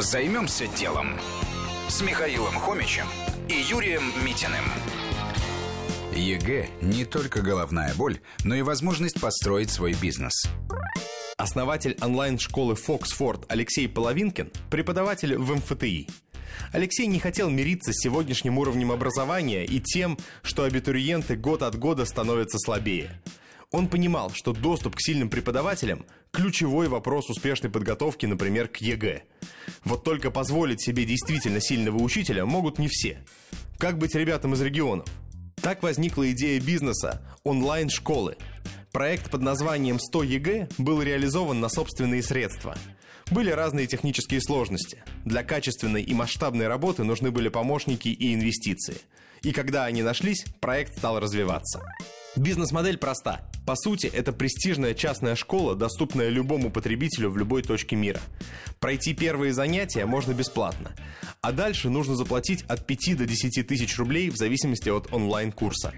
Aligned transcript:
Займемся 0.00 0.66
делом 0.66 1.12
с 1.88 2.00
Михаилом 2.00 2.54
Хомичем 2.54 3.04
и 3.50 3.52
Юрием 3.52 4.02
Митиным. 4.24 4.64
ЕГЭ 6.14 6.70
не 6.80 7.04
только 7.04 7.42
головная 7.42 7.92
боль, 7.94 8.18
но 8.42 8.54
и 8.54 8.62
возможность 8.62 9.20
построить 9.20 9.70
свой 9.70 9.92
бизнес. 9.92 10.48
Основатель 11.36 11.98
онлайн-школы 12.00 12.76
Foxford 12.76 13.44
Алексей 13.48 13.90
Половинкин– 13.90 14.50
преподаватель 14.70 15.36
в 15.36 15.54
МФТИ. 15.54 16.08
Алексей 16.72 17.06
не 17.06 17.18
хотел 17.18 17.50
мириться 17.50 17.92
с 17.92 18.00
сегодняшним 18.00 18.56
уровнем 18.56 18.92
образования 18.92 19.66
и 19.66 19.80
тем, 19.80 20.16
что 20.42 20.64
абитуриенты 20.64 21.36
год 21.36 21.62
от 21.62 21.78
года 21.78 22.06
становятся 22.06 22.58
слабее. 22.58 23.20
Он 23.70 23.86
понимал, 23.86 24.30
что 24.32 24.54
доступ 24.54 24.96
к 24.96 25.02
сильным 25.02 25.28
преподавателям– 25.28 26.06
ключевой 26.30 26.88
вопрос 26.88 27.28
успешной 27.28 27.70
подготовки, 27.70 28.24
например, 28.24 28.68
к 28.68 28.78
ЕГЭ. 28.78 29.24
Вот 29.84 30.04
только 30.04 30.30
позволить 30.30 30.82
себе 30.82 31.04
действительно 31.04 31.60
сильного 31.60 31.98
учителя 31.98 32.46
могут 32.46 32.78
не 32.78 32.88
все. 32.88 33.18
Как 33.78 33.98
быть 33.98 34.14
ребятам 34.14 34.54
из 34.54 34.60
регионов? 34.60 35.08
Так 35.62 35.82
возникла 35.82 36.30
идея 36.32 36.60
бизнеса 36.60 37.22
онлайн-школы. 37.44 38.36
Проект 38.92 39.30
под 39.30 39.42
названием 39.42 39.98
100 39.98 40.22
ЕГЭ 40.22 40.68
был 40.78 41.02
реализован 41.02 41.60
на 41.60 41.68
собственные 41.68 42.22
средства. 42.22 42.76
Были 43.30 43.50
разные 43.50 43.86
технические 43.86 44.40
сложности. 44.40 45.04
Для 45.24 45.44
качественной 45.44 46.02
и 46.02 46.14
масштабной 46.14 46.66
работы 46.66 47.04
нужны 47.04 47.30
были 47.30 47.48
помощники 47.48 48.08
и 48.08 48.34
инвестиции. 48.34 48.96
И 49.42 49.52
когда 49.52 49.84
они 49.84 50.02
нашлись, 50.02 50.44
проект 50.60 50.98
стал 50.98 51.20
развиваться. 51.20 51.80
Бизнес-модель 52.36 52.96
проста. 52.96 53.40
По 53.66 53.74
сути, 53.74 54.06
это 54.06 54.32
престижная 54.32 54.94
частная 54.94 55.34
школа, 55.34 55.74
доступная 55.74 56.28
любому 56.28 56.70
потребителю 56.70 57.28
в 57.30 57.36
любой 57.36 57.62
точке 57.62 57.96
мира. 57.96 58.20
Пройти 58.78 59.14
первые 59.14 59.52
занятия 59.52 60.06
можно 60.06 60.32
бесплатно. 60.32 60.92
А 61.40 61.50
дальше 61.50 61.90
нужно 61.90 62.14
заплатить 62.14 62.62
от 62.68 62.86
5 62.86 63.16
до 63.16 63.26
10 63.26 63.66
тысяч 63.66 63.98
рублей 63.98 64.30
в 64.30 64.36
зависимости 64.36 64.88
от 64.88 65.12
онлайн-курса. 65.12 65.92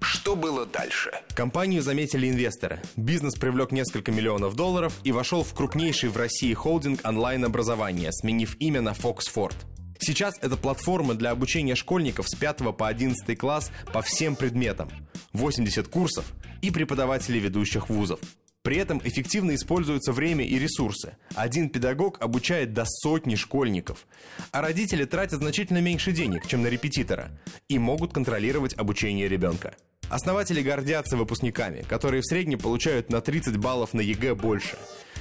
Что 0.00 0.34
было 0.34 0.66
дальше? 0.66 1.12
Компанию 1.34 1.82
заметили 1.82 2.28
инвесторы. 2.28 2.80
Бизнес 2.96 3.36
привлек 3.36 3.70
несколько 3.70 4.10
миллионов 4.10 4.56
долларов 4.56 4.98
и 5.04 5.12
вошел 5.12 5.44
в 5.44 5.54
крупнейший 5.54 6.08
в 6.08 6.16
России 6.16 6.52
холдинг 6.52 7.00
онлайн-образования, 7.04 8.10
сменив 8.10 8.56
имя 8.58 8.80
на 8.80 8.90
Foxford. 8.90 9.54
Сейчас 10.00 10.34
это 10.40 10.56
платформа 10.56 11.14
для 11.14 11.30
обучения 11.30 11.74
школьников 11.74 12.28
с 12.28 12.34
5 12.34 12.76
по 12.76 12.88
11 12.88 13.38
класс 13.38 13.70
по 13.92 14.02
всем 14.02 14.34
предметам. 14.34 14.90
80 15.32 15.88
курсов 15.88 16.32
и 16.62 16.70
преподавателей 16.70 17.40
ведущих 17.40 17.88
вузов. 17.88 18.20
При 18.62 18.76
этом 18.76 19.00
эффективно 19.02 19.54
используется 19.54 20.12
время 20.12 20.44
и 20.44 20.58
ресурсы. 20.58 21.16
Один 21.34 21.70
педагог 21.70 22.20
обучает 22.20 22.74
до 22.74 22.84
сотни 22.86 23.34
школьников. 23.34 24.06
А 24.52 24.60
родители 24.60 25.04
тратят 25.06 25.40
значительно 25.40 25.80
меньше 25.80 26.12
денег, 26.12 26.46
чем 26.46 26.62
на 26.62 26.66
репетитора, 26.66 27.30
и 27.68 27.78
могут 27.78 28.12
контролировать 28.12 28.74
обучение 28.76 29.28
ребенка. 29.28 29.74
Основатели 30.10 30.60
гордятся 30.60 31.16
выпускниками, 31.16 31.82
которые 31.82 32.20
в 32.20 32.26
среднем 32.26 32.58
получают 32.58 33.10
на 33.10 33.20
30 33.20 33.56
баллов 33.56 33.94
на 33.94 34.00
ЕГЭ 34.00 34.34
больше. 34.34 34.76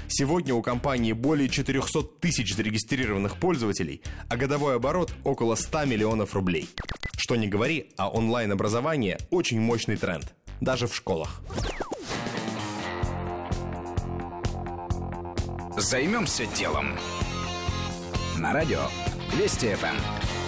Сегодня 0.08 0.56
у 0.56 0.64
компании 0.64 1.14
более 1.14 1.48
400 1.48 2.02
тысяч 2.20 2.56
зарегистрированных 2.56 3.38
пользователей, 3.38 4.02
а 4.28 4.36
годовой 4.36 4.76
оборот 4.76 5.14
около 5.24 5.54
100 5.54 5.86
миллионов 5.86 6.34
рублей. 6.34 6.68
Что 7.30 7.36
не 7.36 7.48
говори, 7.48 7.92
а 7.96 8.10
онлайн-образование 8.10 9.20
очень 9.30 9.60
мощный 9.60 9.98
тренд, 9.98 10.34
даже 10.62 10.88
в 10.88 10.96
школах. 10.96 11.44
Займемся 15.78 16.48
делом. 16.58 16.98
На 18.40 18.52
радио 18.52 18.80
Вести 19.38 19.76
ФМ. 19.76 20.39